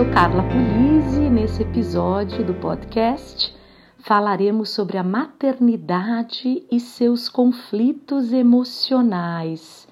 sou 0.00 0.10
Carla 0.12 0.42
Pulise 0.44 1.24
e 1.24 1.28
nesse 1.28 1.60
episódio 1.60 2.42
do 2.42 2.54
podcast 2.54 3.54
falaremos 3.98 4.70
sobre 4.70 4.96
a 4.96 5.02
maternidade 5.02 6.64
e 6.72 6.80
seus 6.80 7.28
conflitos 7.28 8.32
emocionais. 8.32 9.86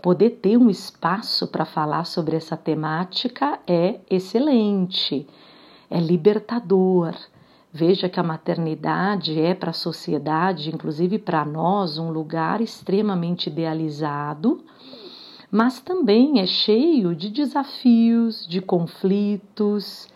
Poder 0.00 0.38
ter 0.40 0.56
um 0.56 0.70
espaço 0.70 1.48
para 1.48 1.64
falar 1.64 2.04
sobre 2.04 2.36
essa 2.36 2.56
temática 2.56 3.58
é 3.66 3.98
excelente, 4.08 5.26
é 5.90 5.98
libertador. 5.98 7.16
Veja 7.72 8.08
que 8.08 8.20
a 8.20 8.24
maternidade 8.24 9.40
é 9.40 9.52
para 9.52 9.70
a 9.70 9.72
sociedade, 9.72 10.70
inclusive 10.72 11.18
para 11.18 11.44
nós, 11.44 11.98
um 11.98 12.12
lugar 12.12 12.60
extremamente 12.60 13.48
idealizado 13.48 14.64
mas 15.50 15.80
também 15.80 16.40
é 16.40 16.46
cheio 16.46 17.14
de 17.14 17.28
desafios, 17.28 18.46
de 18.46 18.60
conflitos, 18.60 20.06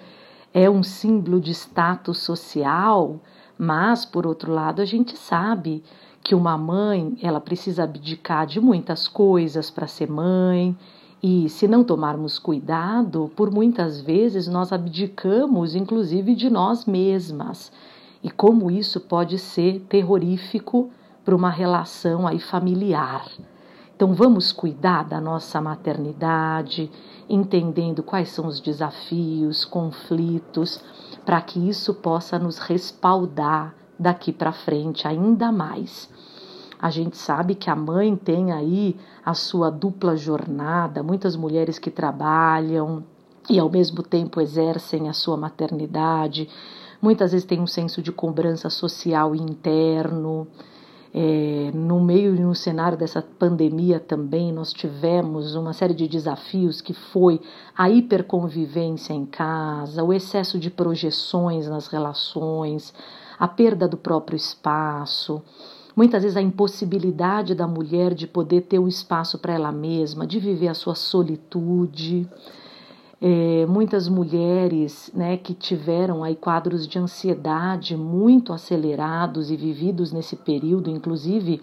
é 0.53 0.71
um 0.71 0.83
símbolo 0.83 1.41
de 1.41 1.51
status 1.51 2.19
social, 2.19 3.19
mas 3.59 4.05
por 4.05 4.27
outro 4.27 4.53
lado 4.53 4.81
a 4.81 4.85
gente 4.85 5.17
sabe 5.17 5.83
que 6.23 6.35
uma 6.35 6.57
mãe, 6.57 7.19
ela 7.21 7.41
precisa 7.41 7.83
abdicar 7.83 8.47
de 8.47 8.61
muitas 8.61 9.09
coisas 9.09 9.71
para 9.71 9.89
ser 9.89 10.09
mãe, 10.09 10.77
e 11.23 11.49
se 11.49 11.67
não 11.67 11.83
tomarmos 11.83 12.39
cuidado, 12.39 13.31
por 13.35 13.51
muitas 13.51 14.01
vezes 14.01 14.47
nós 14.47 14.73
abdicamos 14.73 15.75
inclusive 15.75 16.35
de 16.35 16.49
nós 16.49 16.85
mesmas. 16.85 17.73
E 18.23 18.31
como 18.31 18.71
isso 18.71 19.01
pode 19.01 19.39
ser 19.39 19.81
terrorífico 19.89 20.91
para 21.25 21.35
uma 21.35 21.51
relação 21.51 22.27
aí 22.27 22.39
familiar. 22.39 23.27
Então 23.97 24.13
vamos 24.13 24.51
cuidar 24.51 25.05
da 25.05 25.21
nossa 25.21 25.61
maternidade, 25.61 26.91
entendendo 27.29 28.03
quais 28.03 28.29
são 28.31 28.47
os 28.47 28.61
desafios, 28.61 29.65
conflitos, 29.65 30.81
para 31.25 31.41
que 31.41 31.69
isso 31.69 31.95
possa 31.95 32.39
nos 32.39 32.59
respaldar 32.59 33.75
daqui 33.99 34.33
para 34.33 34.53
frente 34.53 35.07
ainda 35.07 35.53
mais. 35.53 36.11
A 36.81 36.91
gente 36.91 37.17
sabe 37.17 37.55
que 37.55 37.71
a 37.71 37.77
mãe 37.77 38.17
tem 38.17 38.53
aí 38.53 38.97
a 39.25 39.33
sua 39.33 39.71
dupla 39.71 40.17
jornada, 40.17 41.03
muitas 41.03 41.37
mulheres 41.37 41.79
que 41.79 41.91
trabalham 41.91 43.05
e 43.49 43.61
ao 43.61 43.71
mesmo 43.71 44.03
tempo 44.03 44.41
exercem 44.41 45.09
a 45.09 45.13
sua 45.13 45.37
maternidade, 45.37 46.49
muitas 47.01 47.31
vezes 47.33 47.47
tem 47.47 47.61
um 47.61 47.67
senso 47.67 48.03
de 48.03 48.11
cobrança 48.11 48.69
social 48.69 49.35
interno 49.37 50.49
é, 51.17 51.71
no 51.73 52.01
meio 52.01 52.35
e 52.35 52.41
no 52.41 52.57
cenário 52.57 52.99
dessa 52.99 53.23
pandemia 53.23 54.01
também, 54.01 54.53
nós 54.53 54.73
tivemos 54.73 55.55
uma 55.55 55.73
série 55.73 55.95
de 55.95 56.09
desafios 56.09 56.81
que 56.81 56.93
foi 56.93 57.41
a 57.79 57.89
hiperconvivência 57.89 59.13
em 59.13 59.25
casa, 59.25 60.03
o 60.03 60.13
excesso 60.13 60.59
de 60.59 60.71
projeções 60.71 61.69
nas 61.69 61.87
relações, 61.87 62.93
a 63.39 63.47
perda 63.47 63.87
do 63.87 63.97
próprio 63.97 64.35
espaço, 64.35 65.41
muitas 65.95 66.25
vezes 66.25 66.37
a 66.37 66.43
impossibilidade 66.43 67.55
da 67.55 67.69
mulher 67.69 68.13
de 68.13 68.27
poder 68.27 68.63
ter 68.63 68.81
um 68.81 68.89
espaço 68.89 69.39
para 69.39 69.53
ela 69.53 69.71
mesma, 69.71 70.27
de 70.27 70.41
viver 70.41 70.67
a 70.67 70.75
sua 70.75 70.97
solitude 70.97 72.29
é, 73.21 73.67
muitas 73.67 74.09
mulheres 74.09 75.11
né, 75.15 75.37
que 75.37 75.55
tiveram 75.55 76.23
aí 76.23 76.35
quadros 76.35 76.87
de 76.87 76.99
ansiedade 76.99 77.97
muito 77.97 78.53
acelerados 78.53 79.51
e 79.51 79.57
vividos 79.57 80.13
nesse 80.13 80.37
período, 80.37 80.91
inclusive 80.91 81.61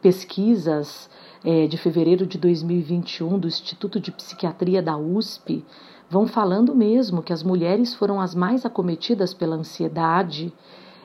pesquisas 0.00 1.08
é, 1.44 1.66
de 1.66 1.76
fevereiro 1.76 2.26
de 2.26 2.38
2021 2.38 3.38
do 3.38 3.48
Instituto 3.48 4.00
de 4.00 4.10
Psiquiatria 4.10 4.82
da 4.82 4.96
USP 4.96 5.64
vão 6.10 6.26
falando 6.26 6.74
mesmo 6.74 7.22
que 7.22 7.32
as 7.32 7.42
mulheres 7.42 7.94
foram 7.94 8.20
as 8.20 8.34
mais 8.34 8.64
acometidas 8.64 9.34
pela 9.34 9.56
ansiedade, 9.56 10.52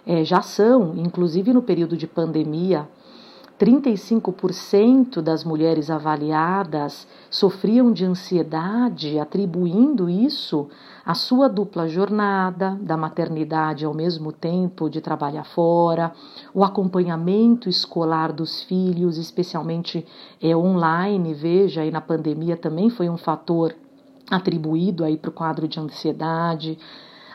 é, 0.05 0.23
já 0.23 0.41
são, 0.41 0.95
inclusive 0.97 1.53
no 1.53 1.61
período 1.61 1.97
de 1.97 2.07
pandemia. 2.07 2.87
35% 3.63 5.21
das 5.21 5.45
mulheres 5.45 5.89
avaliadas 5.89 7.07
sofriam 7.29 7.93
de 7.93 8.03
ansiedade, 8.03 9.17
atribuindo 9.17 10.09
isso 10.09 10.67
à 11.05 11.13
sua 11.13 11.47
dupla 11.47 11.87
jornada 11.87 12.77
da 12.81 12.97
maternidade 12.97 13.85
ao 13.85 13.93
mesmo 13.93 14.33
tempo 14.33 14.89
de 14.89 14.99
trabalhar 14.99 15.45
fora, 15.45 16.11
o 16.53 16.61
acompanhamento 16.61 17.69
escolar 17.69 18.33
dos 18.33 18.63
filhos, 18.63 19.17
especialmente 19.17 20.05
é, 20.41 20.53
online, 20.53 21.33
veja, 21.33 21.83
aí 21.83 21.91
na 21.91 22.01
pandemia 22.01 22.57
também 22.57 22.89
foi 22.89 23.07
um 23.07 23.17
fator 23.17 23.73
atribuído 24.29 25.05
aí 25.05 25.15
para 25.15 25.29
o 25.29 25.33
quadro 25.33 25.69
de 25.69 25.79
ansiedade. 25.79 26.77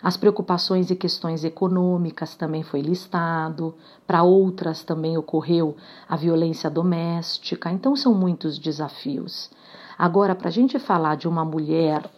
As 0.03 0.17
preocupações 0.17 0.91
e 0.91 0.97
questões 0.97 1.45
econômicas 1.45 2.35
também 2.35 2.63
foi 2.63 2.81
listado, 2.81 3.75
para 4.07 4.23
outras 4.23 4.83
também 4.83 5.17
ocorreu 5.19 5.77
a 6.09 6.17
violência 6.17 6.71
doméstica, 6.71 7.71
então 7.71 7.97
são 7.97 8.15
muitos 8.15 8.59
desafios. 8.59 9.51
Agora, 9.99 10.35
para 10.35 10.49
a 10.49 10.53
gente 10.53 10.79
falar 10.79 11.17
de 11.17 11.27
uma 11.27 11.45
mulher 11.45 12.09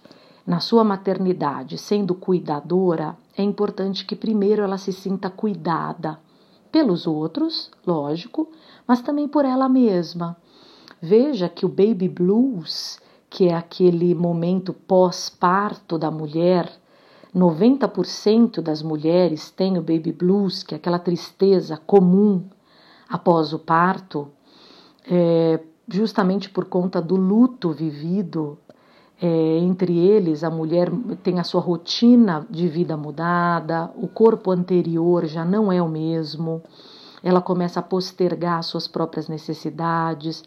na 0.46 0.60
sua 0.60 0.84
maternidade 0.84 1.78
sendo 1.78 2.14
cuidadora, 2.14 3.16
é 3.36 3.42
importante 3.42 4.04
que 4.04 4.16
primeiro 4.16 4.62
ela 4.62 4.76
se 4.76 4.92
sinta 4.92 5.30
cuidada 5.30 6.18
pelos 6.70 7.06
outros, 7.06 7.70
lógico, 7.86 8.48
mas 8.86 9.00
também 9.00 9.26
por 9.26 9.44
ela 9.44 9.68
mesma. 9.68 10.36
Veja 11.00 11.48
que 11.48 11.64
o 11.64 11.68
baby 11.68 12.08
blues, 12.08 13.00
que 13.28 13.48
é 13.48 13.54
aquele 13.54 14.14
momento 14.14 14.72
pós-parto 14.72 15.97
da 15.97 16.10
mulher, 16.10 16.79
90% 17.34 18.60
das 18.60 18.82
mulheres 18.82 19.50
têm 19.50 19.78
o 19.78 19.82
baby 19.82 20.12
blues, 20.12 20.62
que 20.62 20.74
é 20.74 20.76
aquela 20.76 20.98
tristeza 20.98 21.76
comum 21.76 22.44
após 23.08 23.52
o 23.52 23.58
parto, 23.58 24.28
é, 25.08 25.60
justamente 25.88 26.50
por 26.50 26.64
conta 26.66 27.00
do 27.00 27.16
luto 27.16 27.70
vivido. 27.70 28.58
É, 29.22 29.58
entre 29.58 29.98
eles, 29.98 30.42
a 30.42 30.50
mulher 30.50 30.91
tem 31.22 31.38
a 31.38 31.44
sua 31.44 31.60
rotina 31.60 32.46
de 32.48 32.66
vida 32.66 32.96
mudada, 32.96 33.91
o 33.94 34.08
corpo 34.08 34.50
anterior 34.50 35.26
já 35.26 35.44
não 35.44 35.70
é 35.70 35.82
o 35.82 35.88
mesmo, 35.88 36.62
ela 37.22 37.42
começa 37.42 37.80
a 37.80 37.82
postergar 37.82 38.62
suas 38.62 38.88
próprias 38.88 39.28
necessidades, 39.28 40.42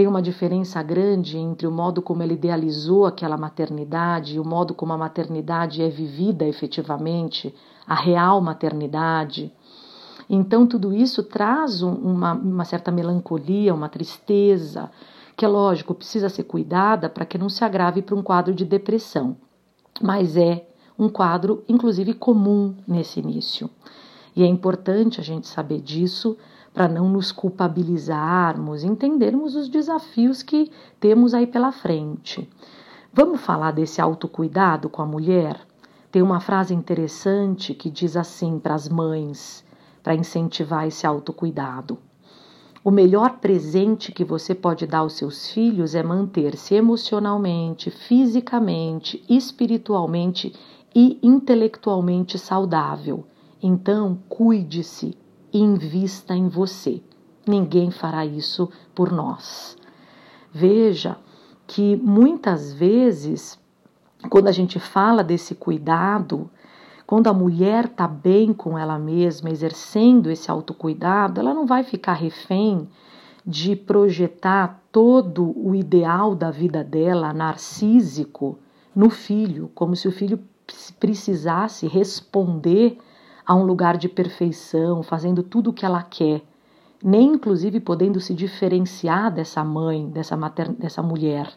tem 0.00 0.06
uma 0.06 0.22
diferença 0.22 0.82
grande 0.82 1.36
entre 1.36 1.66
o 1.66 1.70
modo 1.70 2.00
como 2.00 2.22
ela 2.22 2.32
idealizou 2.32 3.04
aquela 3.04 3.36
maternidade 3.36 4.36
e 4.36 4.40
o 4.40 4.44
modo 4.48 4.72
como 4.72 4.94
a 4.94 4.96
maternidade 4.96 5.82
é 5.82 5.90
vivida 5.90 6.46
efetivamente, 6.46 7.54
a 7.86 7.94
real 7.94 8.40
maternidade. 8.40 9.52
Então, 10.26 10.66
tudo 10.66 10.90
isso 10.94 11.22
traz 11.22 11.82
uma, 11.82 12.32
uma 12.32 12.64
certa 12.64 12.90
melancolia, 12.90 13.74
uma 13.74 13.90
tristeza, 13.90 14.90
que 15.36 15.44
é 15.44 15.48
lógico, 15.48 15.94
precisa 15.94 16.30
ser 16.30 16.44
cuidada 16.44 17.10
para 17.10 17.26
que 17.26 17.36
não 17.36 17.50
se 17.50 17.62
agrave 17.62 18.00
para 18.00 18.16
um 18.16 18.22
quadro 18.22 18.54
de 18.54 18.64
depressão. 18.64 19.36
Mas 20.00 20.34
é 20.34 20.66
um 20.98 21.10
quadro, 21.10 21.62
inclusive, 21.68 22.14
comum 22.14 22.74
nesse 22.88 23.20
início. 23.20 23.68
E 24.34 24.42
é 24.42 24.46
importante 24.46 25.20
a 25.20 25.22
gente 25.22 25.46
saber 25.46 25.82
disso 25.82 26.38
para 26.72 26.88
não 26.88 27.08
nos 27.08 27.32
culpabilizarmos, 27.32 28.84
entendermos 28.84 29.54
os 29.56 29.68
desafios 29.68 30.42
que 30.42 30.70
temos 30.98 31.34
aí 31.34 31.46
pela 31.46 31.72
frente. 31.72 32.48
Vamos 33.12 33.40
falar 33.40 33.72
desse 33.72 34.00
autocuidado 34.00 34.88
com 34.88 35.02
a 35.02 35.06
mulher? 35.06 35.60
Tem 36.12 36.22
uma 36.22 36.40
frase 36.40 36.74
interessante 36.74 37.74
que 37.74 37.90
diz 37.90 38.16
assim 38.16 38.58
para 38.58 38.74
as 38.74 38.88
mães, 38.88 39.64
para 40.02 40.14
incentivar 40.14 40.86
esse 40.86 41.06
autocuidado. 41.06 41.98
O 42.82 42.90
melhor 42.90 43.38
presente 43.38 44.10
que 44.10 44.24
você 44.24 44.54
pode 44.54 44.86
dar 44.86 44.98
aos 45.00 45.12
seus 45.12 45.50
filhos 45.50 45.94
é 45.94 46.02
manter-se 46.02 46.74
emocionalmente, 46.74 47.90
fisicamente, 47.90 49.22
espiritualmente 49.28 50.54
e 50.94 51.18
intelectualmente 51.22 52.38
saudável. 52.38 53.26
Então, 53.62 54.18
cuide-se, 54.28 55.14
invista 55.52 56.34
em 56.34 56.48
você. 56.48 57.02
Ninguém 57.46 57.90
fará 57.90 58.24
isso 58.24 58.70
por 58.94 59.10
nós. 59.10 59.76
Veja 60.52 61.16
que 61.66 61.96
muitas 61.96 62.72
vezes, 62.72 63.58
quando 64.28 64.48
a 64.48 64.52
gente 64.52 64.78
fala 64.78 65.22
desse 65.22 65.54
cuidado, 65.54 66.50
quando 67.06 67.28
a 67.28 67.32
mulher 67.32 67.86
está 67.86 68.06
bem 68.06 68.52
com 68.52 68.78
ela 68.78 68.98
mesma, 68.98 69.50
exercendo 69.50 70.30
esse 70.30 70.50
autocuidado, 70.50 71.40
ela 71.40 71.54
não 71.54 71.66
vai 71.66 71.82
ficar 71.82 72.12
refém 72.14 72.88
de 73.44 73.74
projetar 73.74 74.82
todo 74.92 75.52
o 75.56 75.74
ideal 75.74 76.34
da 76.34 76.50
vida 76.50 76.84
dela 76.84 77.32
narcísico 77.32 78.58
no 78.94 79.10
filho, 79.10 79.70
como 79.74 79.96
se 79.96 80.06
o 80.06 80.12
filho 80.12 80.38
precisasse 80.98 81.86
responder 81.86 82.98
a 83.50 83.54
um 83.56 83.64
lugar 83.64 83.96
de 83.96 84.08
perfeição, 84.08 85.02
fazendo 85.02 85.42
tudo 85.42 85.70
o 85.70 85.72
que 85.72 85.84
ela 85.84 86.04
quer, 86.04 86.40
nem 87.02 87.32
inclusive 87.32 87.80
podendo 87.80 88.20
se 88.20 88.32
diferenciar 88.32 89.28
dessa 89.34 89.64
mãe, 89.64 90.08
dessa, 90.08 90.36
dessa 90.78 91.02
mulher. 91.02 91.50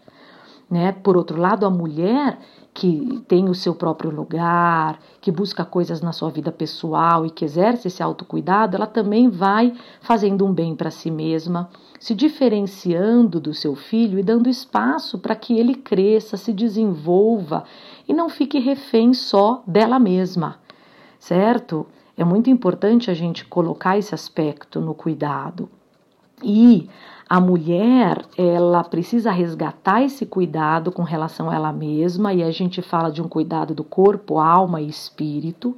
Né? 0.68 0.92
Por 0.92 1.16
outro 1.16 1.40
lado, 1.40 1.68
a 1.68 1.70
mulher 1.70 2.40
que 2.74 3.24
tem 3.28 3.48
o 3.48 3.54
seu 3.54 3.76
próprio 3.76 4.10
lugar, 4.10 5.00
que 5.22 5.32
busca 5.32 5.64
coisas 5.64 6.02
na 6.02 6.12
sua 6.12 6.32
vida 6.32 6.52
pessoal 6.52 7.28
e 7.28 7.30
que 7.30 7.46
exerce 7.46 7.90
esse 7.90 8.02
autocuidado, 8.02 8.76
ela 8.76 8.88
também 8.88 9.30
vai 9.30 9.72
fazendo 10.02 10.48
um 10.48 10.52
bem 10.52 10.76
para 10.76 10.90
si 10.90 11.12
mesma, 11.12 11.70
se 12.00 12.16
diferenciando 12.16 13.40
do 13.40 13.54
seu 13.54 13.76
filho 13.76 14.18
e 14.18 14.24
dando 14.24 14.50
espaço 14.50 15.20
para 15.20 15.36
que 15.36 15.60
ele 15.60 15.76
cresça, 15.76 16.38
se 16.38 16.52
desenvolva 16.52 17.66
e 18.08 18.14
não 18.16 18.30
fique 18.30 18.58
refém 18.58 19.14
só 19.14 19.62
dela 19.68 20.00
mesma, 20.00 20.63
certo? 21.24 21.86
É 22.18 22.24
muito 22.24 22.50
importante 22.50 23.10
a 23.10 23.14
gente 23.14 23.46
colocar 23.46 23.98
esse 23.98 24.14
aspecto 24.14 24.82
no 24.82 24.94
cuidado. 24.94 25.70
E 26.44 26.90
a 27.30 27.40
mulher, 27.40 28.26
ela 28.38 28.84
precisa 28.84 29.32
resgatar 29.32 30.04
esse 30.04 30.26
cuidado 30.26 30.92
com 30.92 31.02
relação 31.02 31.50
a 31.50 31.56
ela 31.56 31.72
mesma, 31.72 32.34
e 32.34 32.44
a 32.44 32.52
gente 32.52 32.82
fala 32.82 33.10
de 33.10 33.22
um 33.22 33.28
cuidado 33.30 33.74
do 33.74 33.86
corpo, 33.86 34.38
alma 34.38 34.82
e 34.82 34.90
espírito, 34.90 35.78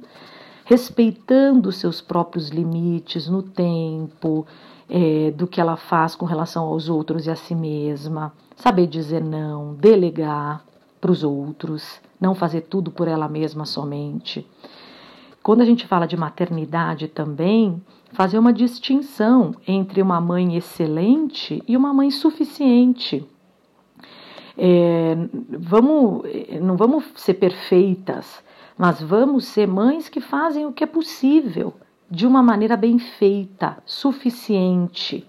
respeitando 0.64 1.70
seus 1.70 2.00
próprios 2.00 2.48
limites 2.48 3.28
no 3.28 3.40
tempo, 3.40 4.44
é, 4.90 5.30
do 5.30 5.46
que 5.46 5.60
ela 5.60 5.76
faz 5.76 6.16
com 6.16 6.26
relação 6.26 6.64
aos 6.64 6.88
outros 6.88 7.26
e 7.26 7.30
a 7.30 7.36
si 7.36 7.54
mesma, 7.54 8.32
saber 8.56 8.88
dizer 8.88 9.22
não, 9.22 9.74
delegar 9.74 10.64
para 11.00 11.12
os 11.12 11.22
outros, 11.22 12.00
não 12.20 12.34
fazer 12.34 12.62
tudo 12.62 12.90
por 12.90 13.06
ela 13.06 13.28
mesma 13.28 13.64
somente. 13.64 14.44
Quando 15.46 15.60
a 15.60 15.64
gente 15.64 15.86
fala 15.86 16.08
de 16.08 16.16
maternidade 16.16 17.06
também, 17.06 17.80
fazer 18.10 18.36
uma 18.36 18.52
distinção 18.52 19.54
entre 19.64 20.02
uma 20.02 20.20
mãe 20.20 20.56
excelente 20.56 21.62
e 21.68 21.76
uma 21.76 21.94
mãe 21.94 22.10
suficiente. 22.10 23.24
É, 24.58 25.16
vamos, 25.50 26.24
não 26.60 26.76
vamos 26.76 27.04
ser 27.14 27.34
perfeitas, 27.34 28.42
mas 28.76 29.00
vamos 29.00 29.44
ser 29.44 29.68
mães 29.68 30.08
que 30.08 30.20
fazem 30.20 30.66
o 30.66 30.72
que 30.72 30.82
é 30.82 30.86
possível, 30.86 31.74
de 32.10 32.26
uma 32.26 32.42
maneira 32.42 32.76
bem 32.76 32.98
feita, 32.98 33.78
suficiente, 33.86 35.24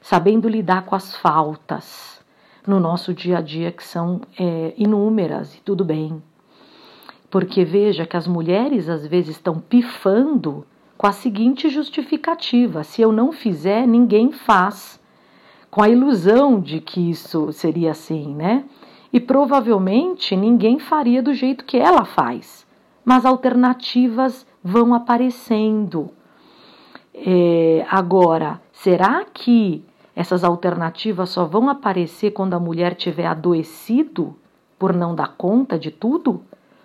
sabendo 0.00 0.48
lidar 0.48 0.84
com 0.84 0.96
as 0.96 1.14
faltas 1.14 2.20
no 2.66 2.80
nosso 2.80 3.14
dia 3.14 3.38
a 3.38 3.40
dia, 3.40 3.70
que 3.70 3.84
são 3.84 4.20
é, 4.36 4.74
inúmeras, 4.76 5.54
e 5.54 5.60
tudo 5.60 5.84
bem. 5.84 6.20
Porque 7.34 7.64
veja 7.64 8.06
que 8.06 8.16
as 8.16 8.28
mulheres 8.28 8.88
às 8.88 9.04
vezes 9.04 9.34
estão 9.34 9.58
pifando 9.58 10.64
com 10.96 11.04
a 11.04 11.10
seguinte 11.10 11.68
justificativa: 11.68 12.84
se 12.84 13.02
eu 13.02 13.10
não 13.10 13.32
fizer, 13.32 13.88
ninguém 13.88 14.30
faz. 14.30 15.00
Com 15.68 15.82
a 15.82 15.88
ilusão 15.88 16.60
de 16.60 16.80
que 16.80 17.10
isso 17.10 17.52
seria 17.52 17.90
assim, 17.90 18.32
né? 18.32 18.64
E 19.12 19.18
provavelmente 19.18 20.36
ninguém 20.36 20.78
faria 20.78 21.20
do 21.20 21.34
jeito 21.34 21.64
que 21.64 21.76
ela 21.76 22.04
faz. 22.04 22.64
Mas 23.04 23.26
alternativas 23.26 24.46
vão 24.62 24.94
aparecendo. 24.94 26.10
É, 27.12 27.84
agora, 27.90 28.62
será 28.70 29.24
que 29.24 29.84
essas 30.14 30.44
alternativas 30.44 31.30
só 31.30 31.44
vão 31.44 31.68
aparecer 31.68 32.30
quando 32.30 32.54
a 32.54 32.60
mulher 32.60 32.94
tiver 32.94 33.26
adoecido 33.26 34.36
por 34.78 34.94
não 34.94 35.16
dar 35.16 35.34
conta 35.36 35.76
de 35.76 35.90
tudo? 35.90 36.40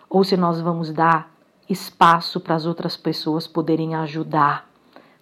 Ou 0.09 0.23
se 0.23 0.35
nós 0.35 0.59
vamos 0.59 0.91
dar 0.91 1.31
espaço 1.69 2.39
para 2.39 2.55
as 2.55 2.65
outras 2.65 2.97
pessoas 2.97 3.45
poderem 3.45 3.93
ajudar, 3.95 4.67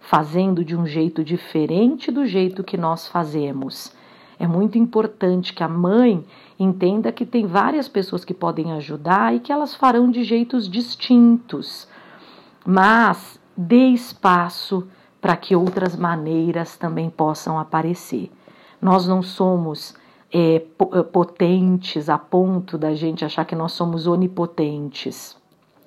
fazendo 0.00 0.64
de 0.64 0.74
um 0.74 0.86
jeito 0.86 1.22
diferente 1.22 2.10
do 2.10 2.24
jeito 2.24 2.64
que 2.64 2.76
nós 2.76 3.06
fazemos. 3.06 3.92
É 4.38 4.46
muito 4.46 4.78
importante 4.78 5.52
que 5.52 5.62
a 5.62 5.68
mãe 5.68 6.24
entenda 6.58 7.12
que 7.12 7.26
tem 7.26 7.46
várias 7.46 7.88
pessoas 7.88 8.24
que 8.24 8.32
podem 8.32 8.72
ajudar 8.72 9.34
e 9.34 9.40
que 9.40 9.52
elas 9.52 9.74
farão 9.74 10.10
de 10.10 10.22
jeitos 10.24 10.68
distintos, 10.68 11.88
mas 12.64 13.38
dê 13.56 13.88
espaço 13.88 14.86
para 15.20 15.36
que 15.36 15.56
outras 15.56 15.96
maneiras 15.96 16.76
também 16.76 17.10
possam 17.10 17.58
aparecer. 17.58 18.30
Nós 18.80 19.08
não 19.08 19.22
somos 19.22 19.94
é, 20.32 20.60
potentes 21.12 22.08
a 22.08 22.18
ponto 22.18 22.76
da 22.76 22.94
gente 22.94 23.24
achar 23.24 23.44
que 23.44 23.54
nós 23.54 23.72
somos 23.72 24.06
onipotentes. 24.06 25.36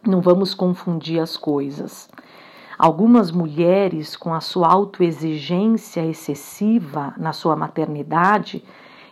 Não 0.06 0.20
vamos 0.20 0.54
confundir 0.54 1.20
as 1.20 1.38
coisas. 1.38 2.10
Algumas 2.78 3.32
mulheres, 3.32 4.16
com 4.16 4.34
a 4.34 4.42
sua 4.42 4.68
autoexigência 4.68 6.04
excessiva 6.04 7.14
na 7.18 7.32
sua 7.32 7.56
maternidade 7.56 8.64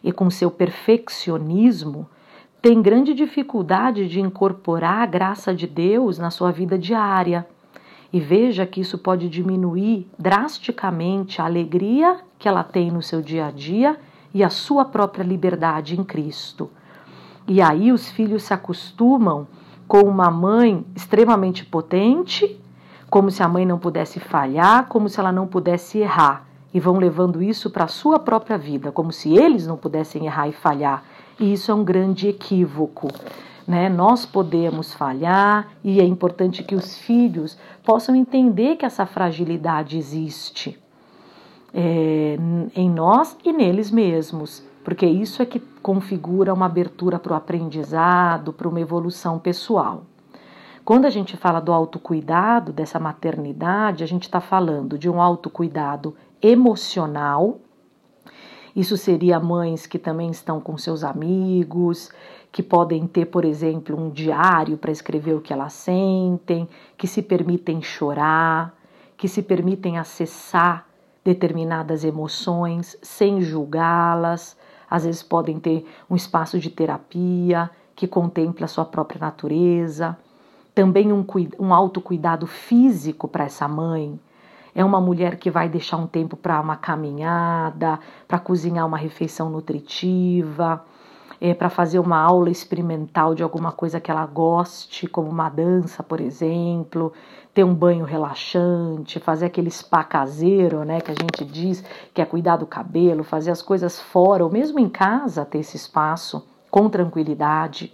e 0.04 0.12
com 0.12 0.30
seu 0.32 0.50
perfeccionismo, 0.50 2.08
têm 2.60 2.82
grande 2.82 3.14
dificuldade 3.14 4.08
de 4.08 4.20
incorporar 4.20 5.04
a 5.04 5.06
graça 5.06 5.54
de 5.54 5.68
Deus 5.68 6.18
na 6.18 6.32
sua 6.32 6.52
vida 6.52 6.80
diária. 6.80 7.48
E 8.12 8.20
veja 8.20 8.66
que 8.66 8.82
isso 8.82 8.98
pode 8.98 9.30
diminuir 9.30 10.08
drasticamente 10.18 11.40
a 11.40 11.46
alegria 11.46 12.22
que 12.40 12.48
ela 12.48 12.64
tem 12.64 12.90
no 12.90 13.04
seu 13.04 13.22
dia 13.22 13.46
a 13.46 13.52
dia 13.52 14.00
e 14.34 14.44
a 14.44 14.50
sua 14.50 14.86
própria 14.86 15.24
liberdade 15.24 16.00
em 16.00 16.04
Cristo. 16.04 16.70
E 17.48 17.62
aí 17.62 17.92
os 17.92 18.10
filhos 18.10 18.44
se 18.44 18.54
acostumam 18.54 19.48
com 19.88 20.02
uma 20.02 20.30
mãe 20.30 20.86
extremamente 20.96 21.66
potente, 21.66 22.60
como 23.10 23.32
se 23.32 23.42
a 23.42 23.48
mãe 23.48 23.66
não 23.66 23.80
pudesse 23.80 24.20
falhar, 24.20 24.88
como 24.88 25.10
se 25.10 25.20
ela 25.20 25.32
não 25.32 25.48
pudesse 25.48 25.98
errar, 25.98 26.46
e 26.72 26.80
vão 26.80 26.98
levando 26.98 27.42
isso 27.42 27.72
para 27.72 27.86
a 27.86 27.88
sua 27.88 28.20
própria 28.20 28.58
vida, 28.58 28.92
como 28.92 29.12
se 29.12 29.36
eles 29.36 29.66
não 29.66 29.78
pudessem 29.78 30.28
errar 30.28 30.48
e 30.48 30.52
falhar. 30.52 31.04
E 31.40 31.52
isso 31.52 31.72
é 31.72 31.74
um 31.74 31.84
grande 31.84 32.28
equívoco. 32.28 33.08
Né? 33.68 33.90
Nós 33.90 34.28
podemos 34.28 34.94
falhar 34.94 35.70
e 35.84 36.00
é 36.00 36.04
importante 36.04 36.64
que 36.64 36.76
os 36.76 37.00
filhos 37.00 37.58
possam 37.84 38.16
entender 38.16 38.76
que 38.76 38.86
essa 38.86 39.08
fragilidade 39.08 39.98
existe 39.98 40.80
é, 41.74 42.38
em 42.76 42.90
nós 42.90 43.38
e 43.44 43.52
neles 43.54 43.92
mesmos 43.92 44.68
porque 44.90 45.06
isso 45.06 45.42
é 45.42 45.46
que 45.46 45.60
configura 45.84 46.52
uma 46.52 46.66
abertura 46.66 47.20
para 47.20 47.34
o 47.34 47.36
aprendizado, 47.36 48.52
para 48.52 48.68
uma 48.68 48.82
evolução 48.82 49.38
pessoal. 49.38 50.04
Quando 50.84 51.06
a 51.06 51.12
gente 51.12 51.38
fala 51.38 51.60
do 51.60 51.72
autocuidado, 51.72 52.74
dessa 52.74 53.00
maternidade, 53.00 54.04
a 54.04 54.08
gente 54.08 54.24
está 54.24 54.42
falando 54.42 54.98
de 54.98 55.08
um 55.08 55.22
autocuidado 55.22 56.16
emocional. 56.42 57.60
Isso 58.76 58.98
seria 58.98 59.40
mães 59.40 59.86
que 59.86 60.00
também 60.00 60.32
estão 60.32 60.60
com 60.60 60.76
seus 60.76 61.04
amigos, 61.04 62.10
que 62.52 62.64
podem 62.64 63.06
ter, 63.06 63.26
por 63.26 63.46
exemplo, 63.46 63.96
um 63.96 64.10
diário 64.10 64.76
para 64.76 64.92
escrever 64.92 65.36
o 65.36 65.42
que 65.42 65.54
elas 65.54 65.74
sentem, 65.74 66.68
que 66.98 67.06
se 67.06 67.22
permitem 67.22 67.80
chorar, 67.80 68.74
que 69.16 69.28
se 69.28 69.44
permitem 69.44 70.00
acessar 70.00 70.89
determinadas 71.24 72.04
emoções 72.04 72.98
sem 73.02 73.42
julgá-las, 73.42 74.58
às 74.90 75.06
vezes 75.06 75.22
podem 75.22 75.60
ter 75.60 75.86
um 76.10 76.16
espaço 76.16 76.60
de 76.60 76.70
terapia 76.70 77.70
que 77.96 78.08
contempla 78.08 78.66
a 78.66 78.68
sua 78.68 78.86
própria 78.86 79.20
natureza, 79.20 80.18
também 80.74 81.12
um, 81.12 81.26
um 81.60 81.74
autocuidado 81.74 82.48
físico 82.48 83.28
para 83.28 83.44
essa 83.44 83.68
mãe. 83.68 84.20
É 84.74 84.86
uma 84.86 85.02
mulher 85.02 85.36
que 85.38 85.52
vai 85.52 85.68
deixar 85.68 85.98
um 85.98 86.08
tempo 86.08 86.38
para 86.38 86.62
uma 86.62 86.78
caminhada, 86.78 88.00
para 88.28 88.40
cozinhar 88.40 88.88
uma 88.88 88.98
refeição 88.98 89.50
nutritiva, 89.50 90.86
é, 91.42 91.54
para 91.54 91.70
fazer 91.70 92.00
uma 92.00 92.18
aula 92.18 92.50
experimental 92.50 93.34
de 93.34 93.42
alguma 93.42 93.72
coisa 93.72 94.00
que 94.00 94.12
ela 94.12 94.26
goste, 94.26 95.08
como 95.08 95.30
uma 95.30 95.50
dança, 95.50 96.04
por 96.04 96.20
exemplo, 96.20 97.14
ter 97.54 97.64
um 97.64 97.74
banho 97.74 98.06
relaxante, 98.06 99.20
fazer 99.20 99.46
aquele 99.46 99.72
spa 99.72 100.04
caseiro, 100.04 100.84
né, 100.84 101.00
que 101.02 101.12
a 101.12 101.16
gente 101.16 101.46
diz 101.46 101.84
que 102.14 102.22
é 102.22 102.26
cuidar 102.26 102.58
do 102.58 102.66
cabelo, 102.66 103.24
fazer 103.24 103.52
as 103.52 103.62
coisas 103.62 104.00
fora 104.00 104.44
ou 104.44 104.52
mesmo 104.52 104.80
em 104.80 104.90
casa, 104.90 105.46
ter 105.46 105.60
esse 105.60 105.78
espaço 105.78 106.46
com 106.70 106.90
tranquilidade, 106.90 107.94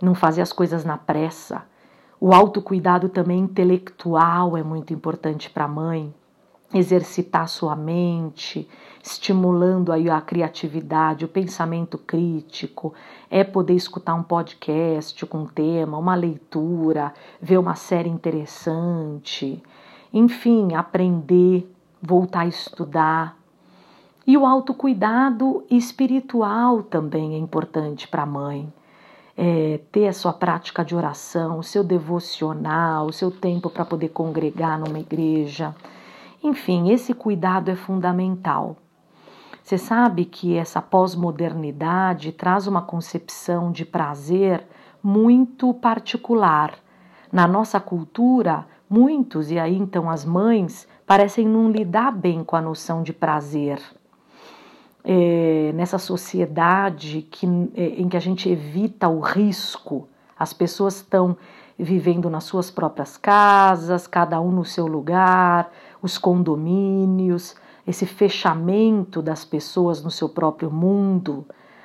não 0.00 0.14
fazer 0.14 0.42
as 0.42 0.52
coisas 0.52 0.84
na 0.84 0.98
pressa. 0.98 1.64
O 2.20 2.32
autocuidado 2.32 3.08
também 3.08 3.40
intelectual 3.40 4.56
é 4.56 4.62
muito 4.62 4.92
importante 4.92 5.50
para 5.50 5.64
a 5.64 5.68
mãe 5.68 6.14
exercitar 6.74 7.48
sua 7.48 7.76
mente, 7.76 8.68
estimulando 9.02 9.92
aí 9.92 10.10
a 10.10 10.20
criatividade, 10.20 11.24
o 11.24 11.28
pensamento 11.28 11.96
crítico, 11.96 12.92
é 13.30 13.44
poder 13.44 13.74
escutar 13.74 14.14
um 14.14 14.22
podcast 14.22 15.24
com 15.26 15.38
um 15.38 15.46
tema, 15.46 15.96
uma 15.96 16.14
leitura, 16.14 17.14
ver 17.40 17.58
uma 17.58 17.76
série 17.76 18.08
interessante, 18.08 19.62
enfim, 20.12 20.74
aprender, 20.74 21.72
voltar 22.02 22.40
a 22.40 22.46
estudar. 22.46 23.36
E 24.26 24.36
o 24.36 24.44
autocuidado 24.44 25.64
espiritual 25.70 26.82
também 26.82 27.34
é 27.34 27.38
importante 27.38 28.08
para 28.08 28.22
a 28.24 28.26
mãe. 28.26 28.72
É, 29.38 29.80
ter 29.92 30.08
a 30.08 30.14
sua 30.14 30.32
prática 30.32 30.82
de 30.82 30.96
oração, 30.96 31.58
o 31.58 31.62
seu 31.62 31.84
devocional, 31.84 33.06
o 33.06 33.12
seu 33.12 33.30
tempo 33.30 33.68
para 33.68 33.84
poder 33.84 34.08
congregar 34.08 34.78
numa 34.78 34.98
igreja 34.98 35.74
enfim, 36.42 36.90
esse 36.90 37.14
cuidado 37.14 37.70
é 37.70 37.76
fundamental. 37.76 38.76
Você 39.62 39.78
sabe 39.78 40.24
que 40.24 40.56
essa 40.56 40.80
pós-modernidade 40.80 42.30
traz 42.30 42.66
uma 42.66 42.82
concepção 42.82 43.72
de 43.72 43.84
prazer 43.84 44.64
muito 45.02 45.74
particular. 45.74 46.74
Na 47.32 47.48
nossa 47.48 47.80
cultura, 47.80 48.64
muitos, 48.88 49.50
e 49.50 49.58
aí 49.58 49.76
então 49.76 50.08
as 50.08 50.24
mães, 50.24 50.86
parecem 51.06 51.46
não 51.46 51.70
lidar 51.70 52.12
bem 52.12 52.44
com 52.44 52.56
a 52.56 52.60
noção 52.60 53.02
de 53.02 53.12
prazer. 53.12 53.80
É, 55.04 55.72
nessa 55.74 55.98
sociedade 55.98 57.22
que, 57.30 57.46
é, 57.74 58.00
em 58.00 58.08
que 58.08 58.16
a 58.16 58.20
gente 58.20 58.48
evita 58.48 59.08
o 59.08 59.20
risco, 59.20 60.08
as 60.38 60.52
pessoas 60.52 60.96
estão 60.96 61.36
vivendo 61.78 62.30
nas 62.30 62.44
suas 62.44 62.70
próprias 62.70 63.16
casas, 63.16 64.06
cada 64.06 64.40
um 64.40 64.50
no 64.50 64.64
seu 64.64 64.86
lugar, 64.86 65.70
os 66.00 66.16
condomínios, 66.16 67.54
esse 67.86 68.06
fechamento 68.06 69.20
das 69.22 69.44
pessoas 69.44 70.02
no 70.02 70.10
seu 70.10 70.28
próprio 70.28 70.70
mundo, 70.70 71.44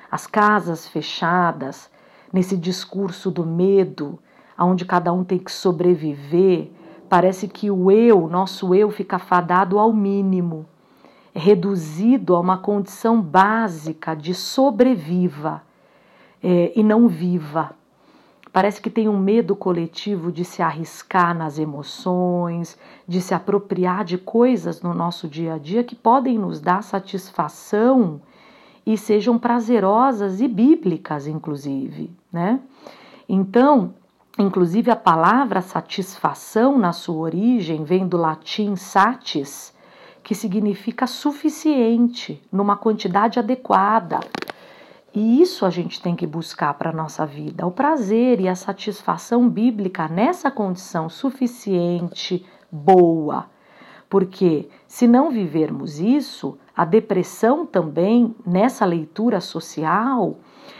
as 0.09 0.25
casas 0.25 0.87
fechadas, 0.87 1.89
nesse 2.31 2.55
discurso 2.57 3.29
do 3.29 3.45
medo, 3.45 4.17
onde 4.57 4.85
cada 4.85 5.11
um 5.11 5.23
tem 5.23 5.37
que 5.37 5.51
sobreviver, 5.51 6.71
parece 7.09 7.47
que 7.47 7.69
o 7.69 7.91
eu, 7.91 8.27
nosso 8.27 8.73
eu, 8.73 8.89
fica 8.89 9.19
fadado 9.19 9.77
ao 9.77 9.91
mínimo, 9.91 10.65
é 11.33 11.39
reduzido 11.39 12.35
a 12.35 12.39
uma 12.39 12.57
condição 12.57 13.21
básica 13.21 14.15
de 14.15 14.33
sobreviva 14.33 15.61
é, 16.43 16.71
e 16.75 16.83
não 16.83 17.07
viva. 17.07 17.80
Parece 18.53 18.81
que 18.81 18.89
tem 18.89 19.07
um 19.07 19.17
medo 19.17 19.55
coletivo 19.55 20.29
de 20.31 20.43
se 20.43 20.61
arriscar 20.61 21.33
nas 21.33 21.57
emoções, 21.57 22.77
de 23.07 23.21
se 23.21 23.33
apropriar 23.33 24.03
de 24.03 24.17
coisas 24.17 24.81
no 24.81 24.93
nosso 24.93 25.27
dia 25.27 25.53
a 25.53 25.57
dia 25.57 25.83
que 25.83 25.95
podem 25.95 26.37
nos 26.37 26.59
dar 26.59 26.83
satisfação 26.83 28.21
e 28.85 28.97
sejam 28.97 29.39
prazerosas 29.39 30.41
e 30.41 30.47
bíblicas, 30.49 31.27
inclusive, 31.27 32.11
né? 32.31 32.59
Então, 33.29 33.93
inclusive 34.37 34.91
a 34.91 34.95
palavra 34.97 35.61
satisfação 35.61 36.77
na 36.77 36.91
sua 36.91 37.17
origem 37.17 37.85
vem 37.85 38.05
do 38.05 38.17
latim 38.17 38.75
satis, 38.75 39.73
que 40.21 40.35
significa 40.35 41.07
suficiente, 41.07 42.41
numa 42.51 42.75
quantidade 42.75 43.39
adequada. 43.39 44.19
E 45.13 45.41
isso 45.41 45.65
a 45.65 45.69
gente 45.69 46.01
tem 46.01 46.15
que 46.15 46.25
buscar 46.25 46.73
para 46.75 46.89
a 46.89 46.93
nossa 46.93 47.25
vida, 47.25 47.67
o 47.67 47.71
prazer 47.71 48.39
e 48.39 48.47
a 48.47 48.55
satisfação 48.55 49.49
bíblica 49.49 50.07
nessa 50.07 50.49
condição 50.49 51.09
suficiente, 51.09 52.45
boa. 52.71 53.47
Porque 54.09 54.69
se 54.87 55.07
não 55.07 55.29
vivermos 55.29 55.99
isso, 55.99 56.57
a 56.75 56.85
depressão 56.85 57.65
também, 57.65 58.35
nessa 58.45 58.85
leitura 58.85 59.41
social, 59.41 60.37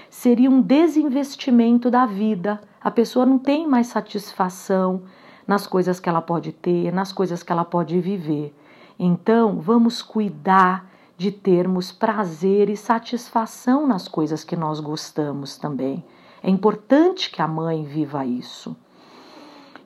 seria 0.10 0.50
um 0.50 0.62
desinvestimento 0.62 1.92
da 1.92 2.06
vida. 2.06 2.62
A 2.82 2.90
pessoa 2.90 3.26
não 3.26 3.38
tem 3.38 3.68
mais 3.68 3.88
satisfação 3.88 5.04
nas 5.46 5.68
coisas 5.68 6.00
que 6.00 6.08
ela 6.08 6.22
pode 6.22 6.54
ter, 6.54 6.94
nas 6.94 7.12
coisas 7.12 7.44
que 7.44 7.52
ela 7.52 7.66
pode 7.66 8.00
viver. 8.00 8.54
Então, 8.98 9.60
vamos 9.60 10.02
cuidar 10.02 10.91
de 11.22 11.32
termos 11.32 11.92
prazer 11.92 12.68
e 12.68 12.76
satisfação 12.76 13.86
nas 13.86 14.08
coisas 14.08 14.44
que 14.44 14.56
nós 14.56 14.80
gostamos 14.80 15.56
também. 15.56 16.04
É 16.42 16.50
importante 16.50 17.30
que 17.30 17.44
a 17.44 17.48
mãe 17.48 17.84
viva 17.84 18.26
isso. 18.26 18.76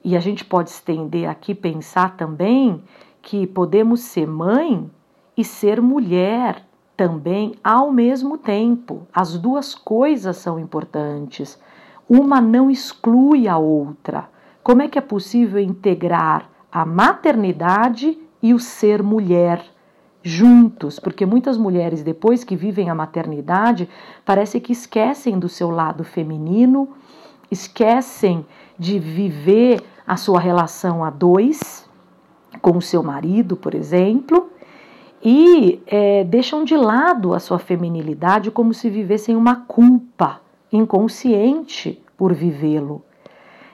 E 0.01 0.15
a 0.15 0.22
gente 0.22 0.46
pode 0.46 0.70
estender 0.70 1.30
aqui 1.30 1.54
pensar 1.54 2.15
também 2.15 2.82
que 3.22 3.46
podemos 3.46 4.00
ser 4.00 4.25
mãe 4.25 4.89
e 5.36 5.44
ser 5.44 5.82
mulher 5.82 6.65
também 6.96 7.56
ao 7.62 7.92
mesmo 7.92 8.38
tempo. 8.38 9.06
As 9.13 9.38
duas 9.38 9.75
coisas 9.75 10.38
são 10.38 10.58
importantes. 10.58 11.60
Uma 12.08 12.39
não 12.39 12.72
exclui 12.72 13.46
a 13.50 13.58
outra. 13.58 14.30
Como 14.63 14.82
é 14.82 14.88
que 14.88 14.98
é 14.98 15.01
possível 15.01 15.60
integrar 15.60 16.50
a 16.72 16.86
maternidade 16.86 18.18
e 18.42 18.54
o 18.54 18.60
ser 18.60 19.04
mulher? 19.04 19.75
Juntos, 20.25 20.98
porque 21.00 21.24
muitas 21.24 21.55
mulheres, 21.55 22.01
depois 22.01 22.44
que 22.44 22.55
vivem 22.55 22.89
a 22.89 22.96
maternidade, 22.96 23.88
parece 24.25 24.60
que 24.60 24.72
esquecem 24.72 25.38
do 25.38 25.48
seu 25.48 25.70
lado 25.70 26.03
feminino, 26.03 26.89
esquecem 27.51 28.44
de 28.77 28.98
viver 28.98 29.84
a 30.05 30.17
sua 30.17 30.39
relação 30.39 31.03
a 31.03 31.12
dois, 31.12 31.88
com 32.60 32.75
o 32.75 32.82
seu 32.82 33.03
marido, 33.03 33.55
por 33.55 33.75
exemplo, 33.75 34.50
e 35.24 35.79
é, 35.86 36.24
deixam 36.24 36.63
de 36.63 36.75
lado 36.75 37.36
a 37.36 37.39
sua 37.39 37.60
feminilidade 37.60 38.50
como 38.50 38.74
se 38.74 38.89
vivessem 38.89 39.36
uma 39.36 39.58
culpa 39.58 40.41
inconsciente 40.74 42.03
por 42.17 42.34
vivê-lo. 42.34 43.03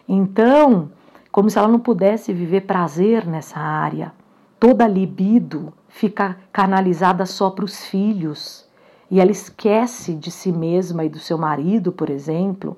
Então, 0.05 0.89
como 1.31 1.50
se 1.50 1.58
ela 1.58 1.70
não 1.70 1.79
pudesse 1.79 2.34
viver 2.34 2.62
prazer 2.62 3.25
nessa 3.25 3.58
área. 3.58 4.12
Toda 4.60 4.86
libido 4.86 5.74
fica 5.92 6.38
canalizada 6.52 7.26
só 7.26 7.50
para 7.50 7.66
os 7.66 7.86
filhos 7.86 8.66
e 9.10 9.20
ela 9.20 9.30
esquece 9.30 10.14
de 10.14 10.32
si 10.32 10.52
mesma 10.52 11.04
e 11.04 11.10
do 11.10 11.20
seu 11.20 11.38
marido, 11.38 11.92
por 11.92 12.10
exemplo. 12.10 12.78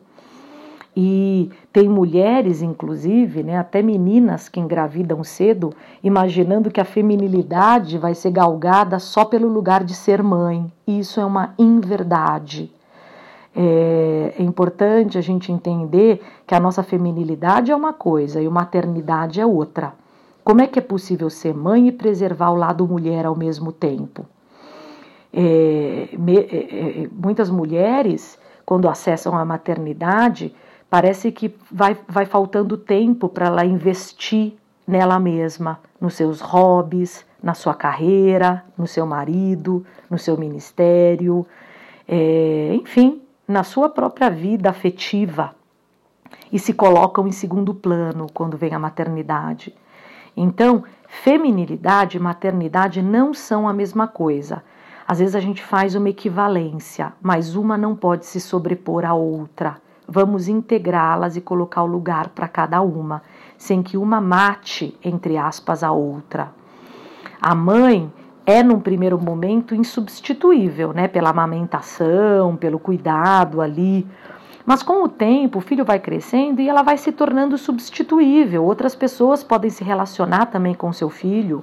E 0.95 1.49
tem 1.71 1.87
mulheres, 1.87 2.61
inclusive, 2.61 3.43
né, 3.43 3.57
até 3.57 3.81
meninas 3.81 4.49
que 4.49 4.59
engravidam 4.59 5.23
cedo, 5.23 5.73
imaginando 6.03 6.69
que 6.69 6.81
a 6.81 6.85
feminilidade 6.85 7.97
vai 7.97 8.13
ser 8.13 8.31
galgada 8.31 8.99
só 8.99 9.25
pelo 9.25 9.47
lugar 9.47 9.83
de 9.83 9.93
ser 9.93 10.21
mãe. 10.21 10.71
E 10.85 10.99
isso 10.99 11.19
é 11.19 11.25
uma 11.25 11.53
inverdade. 11.57 12.71
É, 13.55 14.33
é 14.37 14.43
importante 14.43 15.17
a 15.17 15.21
gente 15.21 15.51
entender 15.51 16.21
que 16.45 16.55
a 16.55 16.59
nossa 16.59 16.81
feminilidade 16.81 17.71
é 17.71 17.75
uma 17.75 17.93
coisa 17.93 18.41
e 18.41 18.47
a 18.47 18.51
maternidade 18.51 19.39
é 19.39 19.45
outra. 19.45 19.93
Como 20.43 20.61
é 20.61 20.67
que 20.67 20.77
é 20.77 20.81
possível 20.81 21.29
ser 21.29 21.53
mãe 21.53 21.87
e 21.87 21.91
preservar 21.91 22.51
o 22.51 22.55
lado 22.55 22.87
mulher 22.87 23.25
ao 23.25 23.35
mesmo 23.35 23.71
tempo? 23.71 24.25
É, 25.31 26.09
me, 26.17 26.37
é, 26.37 27.03
é, 27.03 27.09
muitas 27.11 27.49
mulheres, 27.49 28.37
quando 28.65 28.89
acessam 28.89 29.37
a 29.37 29.45
maternidade, 29.45 30.53
parece 30.89 31.31
que 31.31 31.55
vai, 31.71 31.97
vai 32.07 32.25
faltando 32.25 32.77
tempo 32.77 33.29
para 33.29 33.47
ela 33.47 33.65
investir 33.65 34.53
nela 34.85 35.19
mesma, 35.19 35.79
nos 35.99 36.15
seus 36.15 36.41
hobbies, 36.41 37.25
na 37.41 37.53
sua 37.53 37.73
carreira, 37.73 38.63
no 38.77 38.85
seu 38.85 39.05
marido, 39.05 39.85
no 40.09 40.17
seu 40.17 40.37
ministério, 40.37 41.45
é, 42.07 42.75
enfim, 42.75 43.21
na 43.47 43.63
sua 43.63 43.89
própria 43.89 44.29
vida 44.29 44.69
afetiva 44.69 45.55
e 46.51 46.59
se 46.59 46.73
colocam 46.73 47.27
em 47.27 47.31
segundo 47.31 47.73
plano 47.73 48.27
quando 48.33 48.57
vem 48.57 48.73
a 48.73 48.79
maternidade. 48.79 49.73
Então, 50.35 50.83
feminilidade 51.07 52.17
e 52.17 52.19
maternidade 52.19 53.01
não 53.01 53.33
são 53.33 53.67
a 53.67 53.73
mesma 53.73 54.07
coisa. 54.07 54.63
Às 55.07 55.19
vezes 55.19 55.35
a 55.35 55.39
gente 55.39 55.61
faz 55.61 55.95
uma 55.95 56.09
equivalência, 56.09 57.13
mas 57.21 57.55
uma 57.55 57.77
não 57.77 57.95
pode 57.95 58.25
se 58.25 58.39
sobrepor 58.39 59.05
à 59.05 59.13
outra. 59.13 59.77
Vamos 60.07 60.47
integrá-las 60.47 61.35
e 61.35 61.41
colocar 61.41 61.83
o 61.83 61.87
lugar 61.87 62.29
para 62.29 62.47
cada 62.47 62.81
uma, 62.81 63.21
sem 63.57 63.81
que 63.81 63.97
uma 63.97 64.19
mate, 64.19 64.97
entre 65.03 65.37
aspas, 65.37 65.83
a 65.83 65.91
outra. 65.91 66.51
A 67.41 67.53
mãe 67.53 68.11
é, 68.45 68.61
num 68.61 68.79
primeiro 68.79 69.19
momento, 69.19 69.73
insubstituível, 69.73 70.91
né? 70.91 71.07
Pela 71.07 71.29
amamentação, 71.29 72.55
pelo 72.55 72.77
cuidado 72.77 73.61
ali, 73.61 74.05
mas 74.65 74.81
com 74.81 75.03
o 75.03 75.09
tempo, 75.09 75.59
o 75.59 75.61
filho 75.61 75.83
vai 75.83 75.99
crescendo 75.99 76.61
e 76.61 76.69
ela 76.69 76.81
vai 76.81 76.97
se 76.97 77.11
tornando 77.11 77.57
substituível. 77.57 78.63
Outras 78.63 78.95
pessoas 78.95 79.43
podem 79.43 79.69
se 79.69 79.83
relacionar 79.83 80.45
também 80.47 80.73
com 80.73 80.93
seu 80.93 81.09
filho. 81.09 81.61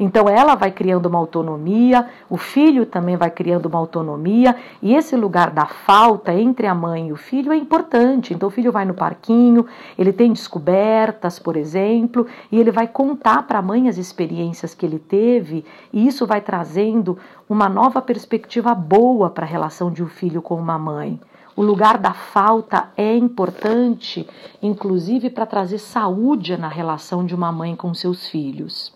Então 0.00 0.28
ela 0.28 0.54
vai 0.54 0.70
criando 0.70 1.06
uma 1.06 1.18
autonomia, 1.18 2.08
o 2.30 2.36
filho 2.36 2.86
também 2.86 3.16
vai 3.16 3.30
criando 3.30 3.66
uma 3.66 3.78
autonomia, 3.78 4.54
e 4.80 4.94
esse 4.94 5.16
lugar 5.16 5.50
da 5.50 5.66
falta 5.66 6.32
entre 6.32 6.68
a 6.68 6.74
mãe 6.74 7.08
e 7.08 7.12
o 7.12 7.16
filho 7.16 7.52
é 7.52 7.56
importante. 7.56 8.32
Então 8.32 8.48
o 8.48 8.52
filho 8.52 8.70
vai 8.70 8.84
no 8.84 8.94
parquinho, 8.94 9.66
ele 9.98 10.12
tem 10.12 10.32
descobertas, 10.32 11.38
por 11.38 11.56
exemplo, 11.56 12.26
e 12.52 12.60
ele 12.60 12.70
vai 12.70 12.86
contar 12.86 13.42
para 13.42 13.58
a 13.58 13.62
mãe 13.62 13.88
as 13.88 13.98
experiências 13.98 14.72
que 14.72 14.86
ele 14.86 15.00
teve, 15.00 15.64
e 15.92 16.06
isso 16.06 16.26
vai 16.26 16.40
trazendo 16.40 17.18
uma 17.48 17.68
nova 17.68 18.00
perspectiva 18.00 18.74
boa 18.74 19.30
para 19.30 19.44
a 19.44 19.48
relação 19.48 19.90
de 19.90 20.02
um 20.02 20.08
filho 20.08 20.40
com 20.40 20.54
uma 20.54 20.78
mãe. 20.78 21.18
O 21.58 21.62
lugar 21.64 21.98
da 21.98 22.14
falta 22.14 22.92
é 22.96 23.16
importante, 23.16 24.24
inclusive 24.62 25.28
para 25.28 25.44
trazer 25.44 25.78
saúde 25.78 26.56
na 26.56 26.68
relação 26.68 27.26
de 27.26 27.34
uma 27.34 27.50
mãe 27.50 27.74
com 27.74 27.92
seus 27.92 28.28
filhos. 28.28 28.94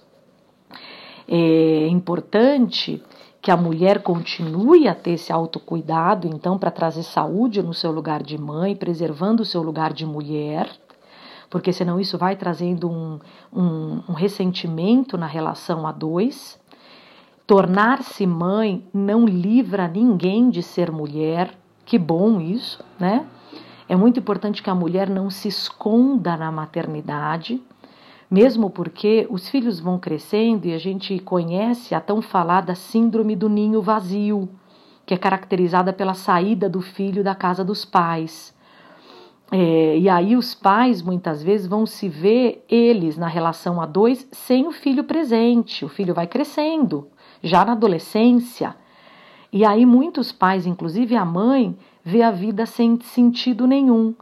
É 1.26 1.88
importante 1.88 3.02
que 3.40 3.50
a 3.50 3.56
mulher 3.56 4.00
continue 4.04 4.86
a 4.86 4.94
ter 4.94 5.14
esse 5.14 5.32
autocuidado, 5.32 6.28
então, 6.28 6.56
para 6.56 6.70
trazer 6.70 7.02
saúde 7.02 7.60
no 7.60 7.74
seu 7.74 7.90
lugar 7.90 8.22
de 8.22 8.38
mãe, 8.38 8.76
preservando 8.76 9.42
o 9.42 9.46
seu 9.46 9.60
lugar 9.60 9.92
de 9.92 10.06
mulher, 10.06 10.70
porque 11.50 11.72
senão 11.72 11.98
isso 11.98 12.16
vai 12.16 12.36
trazendo 12.36 12.88
um, 12.88 13.18
um, 13.52 14.02
um 14.08 14.12
ressentimento 14.12 15.18
na 15.18 15.26
relação 15.26 15.84
a 15.84 15.90
dois 15.90 16.62
Tornar-se 17.46 18.26
mãe 18.26 18.86
não 18.94 19.26
livra 19.26 19.88
ninguém 19.88 20.48
de 20.48 20.62
ser 20.62 20.92
mulher. 20.92 21.50
Que 21.84 21.98
bom 21.98 22.40
isso, 22.40 22.84
né? 22.98 23.26
É 23.88 23.96
muito 23.96 24.18
importante 24.18 24.62
que 24.62 24.70
a 24.70 24.74
mulher 24.74 25.10
não 25.10 25.28
se 25.28 25.48
esconda 25.48 26.36
na 26.36 26.50
maternidade, 26.50 27.60
mesmo 28.30 28.70
porque 28.70 29.26
os 29.28 29.48
filhos 29.48 29.78
vão 29.78 29.98
crescendo 29.98 30.66
e 30.66 30.72
a 30.72 30.78
gente 30.78 31.18
conhece 31.18 31.94
a 31.94 32.00
tão 32.00 32.22
falada 32.22 32.74
síndrome 32.74 33.36
do 33.36 33.48
ninho 33.48 33.82
vazio, 33.82 34.48
que 35.04 35.12
é 35.12 35.18
caracterizada 35.18 35.92
pela 35.92 36.14
saída 36.14 36.68
do 36.68 36.80
filho 36.80 37.22
da 37.22 37.34
casa 37.34 37.62
dos 37.62 37.84
pais. 37.84 38.54
É, 39.50 39.98
e 39.98 40.08
aí 40.08 40.34
os 40.34 40.54
pais 40.54 41.02
muitas 41.02 41.42
vezes 41.42 41.66
vão 41.66 41.84
se 41.84 42.08
ver 42.08 42.64
eles 42.70 43.18
na 43.18 43.28
relação 43.28 43.82
a 43.82 43.84
dois 43.84 44.26
sem 44.32 44.66
o 44.66 44.72
filho 44.72 45.04
presente. 45.04 45.84
O 45.84 45.88
filho 45.90 46.14
vai 46.14 46.26
crescendo, 46.26 47.08
já 47.42 47.62
na 47.62 47.72
adolescência. 47.72 48.74
E 49.52 49.66
aí 49.66 49.84
muitos 49.84 50.32
pais, 50.32 50.66
inclusive 50.66 51.14
a 51.14 51.24
mãe, 51.26 51.76
vê 52.02 52.22
a 52.22 52.30
vida 52.30 52.64
sem 52.64 52.98
sentido 53.02 53.66
nenhum, 53.66 54.14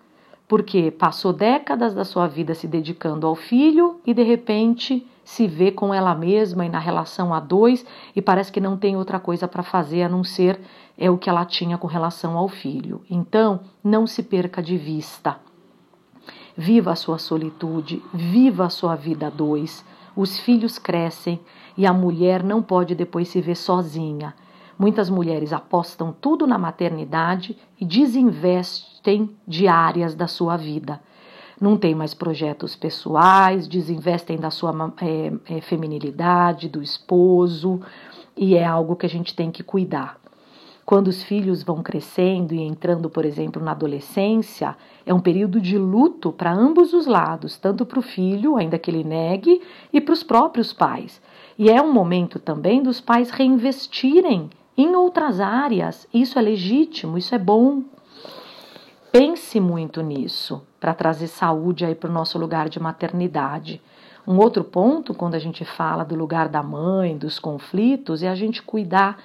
porque 0.49 0.91
passou 0.91 1.33
décadas 1.33 1.95
da 1.95 2.05
sua 2.05 2.27
vida 2.27 2.53
se 2.53 2.67
dedicando 2.67 3.27
ao 3.27 3.37
filho 3.37 4.01
e 4.05 4.13
de 4.13 4.25
repente 4.25 5.07
se 5.25 5.47
vê 5.47 5.71
com 5.71 5.95
ela 5.95 6.13
mesma 6.13 6.67
e 6.67 6.69
na 6.69 6.81
relação 6.81 7.33
a 7.33 7.39
dois 7.39 7.87
e 8.17 8.21
parece 8.21 8.51
que 8.51 8.61
não 8.61 8.77
tem 8.77 8.97
outra 8.97 9.21
coisa 9.21 9.47
para 9.47 9.63
fazer 9.63 10.03
a 10.03 10.09
não 10.09 10.25
ser 10.25 10.61
é 10.99 11.09
o 11.09 11.17
que 11.17 11.31
ela 11.31 11.45
tinha 11.45 11.79
com 11.79 11.87
relação 11.87 12.37
ao 12.37 12.49
filho. 12.49 13.01
Então, 13.09 13.61
não 13.83 14.09
se 14.09 14.25
perca 14.25 14.61
de 14.61 14.77
vista. 14.77 15.39
Viva 16.57 16.91
a 16.91 16.97
sua 16.97 17.19
solitude, 17.19 18.03
viva 18.13 18.67
a 18.67 18.69
sua 18.69 18.97
vida 18.97 19.29
a 19.29 19.31
dois. 19.31 19.85
Os 20.17 20.41
filhos 20.41 20.77
crescem 20.77 21.39
e 21.77 21.87
a 21.87 21.93
mulher 21.93 22.43
não 22.43 22.61
pode 22.61 22.97
depois 22.97 23.29
se 23.29 23.41
ver 23.41 23.55
sozinha. 23.57 24.35
Muitas 24.81 25.11
mulheres 25.11 25.53
apostam 25.53 26.11
tudo 26.11 26.47
na 26.47 26.57
maternidade 26.57 27.55
e 27.79 27.85
desinvestem 27.85 29.29
de 29.47 29.69
áreas 29.69 30.15
da 30.15 30.27
sua 30.27 30.57
vida. 30.57 30.99
Não 31.61 31.77
tem 31.77 31.95
mais 31.95 32.15
projetos 32.15 32.75
pessoais, 32.77 33.69
desinvestem 33.69 34.39
da 34.39 34.51
sua 34.51 34.73
é, 35.03 35.57
é, 35.57 35.61
feminilidade, 35.61 36.67
do 36.67 36.83
esposo, 36.83 37.83
e 38.35 38.57
é 38.57 38.65
algo 38.65 38.97
que 38.97 39.05
a 39.05 39.09
gente 39.09 39.37
tem 39.37 39.51
que 39.51 39.63
cuidar. 39.63 40.19
Quando 40.87 41.09
os 41.09 41.23
filhos 41.25 41.63
vão 41.63 41.83
crescendo 41.83 42.55
e 42.55 42.63
entrando, 42.63 43.11
por 43.11 43.27
exemplo, 43.27 43.63
na 43.63 43.73
adolescência, 43.73 44.75
é 45.05 45.13
um 45.13 45.21
período 45.21 45.61
de 45.61 45.77
luto 45.77 46.33
para 46.33 46.55
ambos 46.55 46.95
os 46.95 47.07
lados, 47.07 47.59
tanto 47.59 47.85
para 47.85 47.99
o 47.99 48.03
filho, 48.03 48.57
ainda 48.57 48.79
que 48.79 48.91
ele 48.91 49.05
negue, 49.05 49.61
e 49.93 50.01
para 50.01 50.15
os 50.15 50.23
próprios 50.23 50.73
pais. 50.73 51.21
E 51.59 51.69
é 51.69 51.83
um 51.83 51.93
momento 51.93 52.39
também 52.39 52.83
dos 52.83 52.99
pais 52.99 53.29
reinvestirem 53.29 54.49
em 54.77 54.95
outras 54.95 55.41
áreas. 55.41 56.07
Isso 56.13 56.39
é 56.39 56.43
legítimo, 56.43 57.19
isso 57.19 57.35
é 57.35 57.39
bom. 57.39 57.83
Pense 59.13 59.59
muito 59.59 60.03
nisso 60.03 60.63
para 60.79 60.95
trazer 60.95 61.27
saúde 61.27 61.85
aí 61.85 61.95
para 61.95 62.09
o 62.09 62.13
nosso 62.13 62.39
lugar 62.39 62.69
de 62.69 62.81
maternidade. 62.81 63.83
Um 64.27 64.39
outro 64.39 64.63
ponto, 64.63 65.13
quando 65.13 65.35
a 65.35 65.39
gente 65.39 65.65
fala 65.65 66.05
do 66.05 66.15
lugar 66.15 66.49
da 66.49 66.63
mãe, 66.63 67.17
dos 67.17 67.39
conflitos, 67.39 68.23
é 68.23 68.29
a 68.29 68.35
gente 68.35 68.63
cuidar 68.63 69.19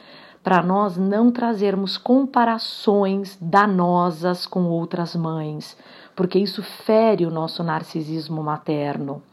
para 0.44 0.62
nós 0.62 0.96
não 0.96 1.32
trazermos 1.32 1.98
comparações 1.98 3.38
danosas 3.42 4.46
com 4.46 4.66
outras 4.66 5.16
mães, 5.16 5.76
porque 6.16 6.38
isso 6.38 6.62
fere 6.62 7.26
o 7.26 7.32
nosso 7.32 7.64
narcisismo 7.64 8.44
materno. 8.44 9.24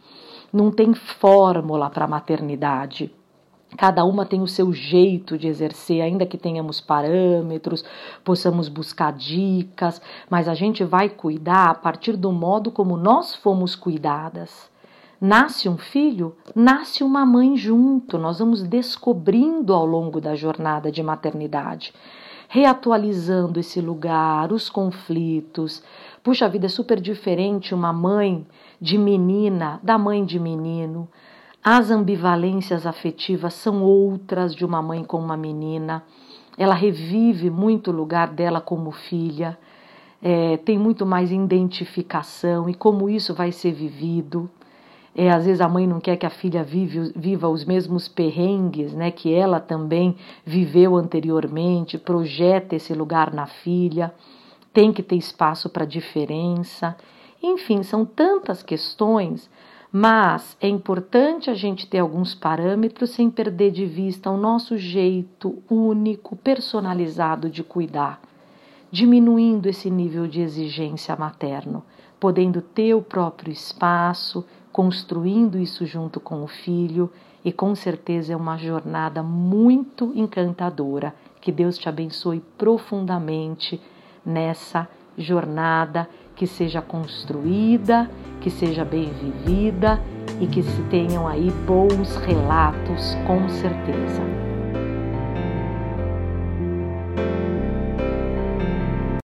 Não 0.53 0.71
tem 0.71 0.95
fórmula 0.95 1.91
para 1.91 2.07
a 2.07 2.09
maternidade. 2.09 3.15
Cada 3.77 4.05
uma 4.05 4.27
tem 4.27 4.43
o 4.43 4.47
seu 4.47 4.73
jeito 4.73 5.39
de 5.39 5.49
exercer, 5.49 6.03
ainda 6.03 6.27
que 6.27 6.37
tenhamos 6.37 6.81
parâmetros, 6.81 7.85
possamos 8.23 8.69
buscar 8.69 9.13
dicas, 9.13 10.01
mas 10.29 10.47
a 10.47 10.55
gente 10.55 10.85
vai 10.85 11.09
cuidar 11.09 11.71
a 11.71 11.75
partir 11.75 12.17
do 12.17 12.31
modo 12.31 12.71
como 12.71 12.97
nós 12.97 13.35
fomos 13.35 13.75
cuidadas. 13.75 14.71
Nasce 15.25 15.69
um 15.69 15.79
filho, 15.79 16.35
nasce 16.55 17.05
uma 17.05 17.25
mãe 17.25 17.57
junto. 17.57 18.19
Nós 18.19 18.41
vamos 18.41 18.63
descobrindo 18.65 19.73
ao 19.73 19.87
longo 19.87 20.21
da 20.21 20.35
jornada 20.35 20.91
de 20.91 21.01
maternidade, 21.01 21.95
reatualizando 22.49 23.61
esse 23.61 23.81
lugar, 23.81 24.53
os 24.53 24.69
conflitos. 24.69 25.81
Puxa, 26.25 26.49
vida 26.49 26.67
é 26.67 26.69
super 26.69 27.01
diferente 27.01 27.73
uma 27.73 27.93
mãe 27.93 28.45
de 28.81 28.99
menina 28.99 29.79
da 29.81 29.97
mãe 29.97 30.25
de 30.25 30.41
menino. 30.41 31.09
As 31.65 31.93
ambivalências 31.93 32.87
afetivas 32.87 33.55
são 33.55 33.85
outras 33.85 34.53
de 34.53 34.65
uma 34.65 34.83
mãe 34.83 35.05
com 35.05 35.19
uma 35.19 35.37
menina. 35.37 36.03
Ela 36.59 36.75
revive 36.75 37.51
muito 37.51 37.93
o 37.93 37.95
lugar 37.95 38.33
dela 38.33 38.61
como 38.61 38.91
filha. 38.91 39.57
É, 40.21 40.57
tem 40.57 40.77
muito 40.77 41.07
mais 41.07 41.31
identificação 41.31 42.69
e 42.69 42.75
como 42.75 43.09
isso 43.09 43.33
vai 43.33 43.53
ser 43.53 43.71
vivido. 43.71 44.51
É, 45.15 45.31
às 45.31 45.45
vezes 45.45 45.61
a 45.61 45.69
mãe 45.69 45.87
não 45.87 46.01
quer 46.01 46.17
que 46.17 46.27
a 46.27 46.31
filha 46.31 46.65
vive, 46.65 47.13
viva 47.15 47.49
os 47.49 47.65
mesmos 47.65 48.09
perrengues 48.09 48.93
né, 48.93 49.13
que 49.13 49.33
ela 49.33 49.61
também 49.61 50.17
viveu 50.45 50.97
anteriormente, 50.97 51.97
projeta 51.97 52.75
esse 52.75 52.93
lugar 52.93 53.33
na 53.33 53.47
filha, 53.47 54.13
tem 54.73 54.93
que 54.93 55.03
ter 55.03 55.17
espaço 55.17 55.69
para 55.71 55.85
diferença. 55.85 56.97
Enfim, 57.41 57.85
são 57.85 58.05
tantas 58.05 58.65
questões, 58.65 59.49
mas 59.93 60.57
é 60.59 60.67
importante 60.67 61.51
a 61.51 61.55
gente 61.55 61.87
ter 61.87 61.99
alguns 61.99 62.35
parâmetros 62.35 63.11
sem 63.11 63.31
perder 63.31 63.71
de 63.71 63.85
vista 63.85 64.31
o 64.31 64.39
nosso 64.39 64.79
jeito 64.79 65.63
único, 65.69 66.35
personalizado 66.35 67.51
de 67.51 67.63
cuidar, 67.63 68.19
diminuindo 68.91 69.69
esse 69.69 69.91
nível 69.91 70.27
de 70.27 70.41
exigência 70.41 71.15
materno, 71.15 71.85
podendo 72.19 72.63
ter 72.63 72.95
o 72.95 73.03
próprio 73.03 73.53
espaço 73.53 74.47
construindo 74.73 75.59
isso 75.59 75.85
junto 75.85 76.19
com 76.19 76.43
o 76.43 76.49
filho 76.49 77.11
e 77.45 77.53
com 77.53 77.75
certeza 77.75 78.33
é 78.33 78.37
uma 78.37 78.57
jornada 78.57 79.23
muito 79.23 80.11
encantadora. 80.15 81.15
Que 81.39 81.53
Deus 81.53 81.77
te 81.77 81.89
abençoe 81.89 82.41
profundamente 82.57 83.79
nessa 84.25 84.89
jornada, 85.19 86.09
que 86.35 86.47
seja 86.47 86.83
construída, 86.83 88.11
que 88.41 88.51
seja 88.51 88.85
bem 88.85 89.11
vivida 89.13 90.01
e 90.41 90.47
que 90.47 90.63
se 90.63 90.83
tenham 90.85 91.27
aí 91.27 91.51
bons 91.67 92.17
relatos, 92.17 93.17
com 93.27 93.49
certeza. 93.49 94.52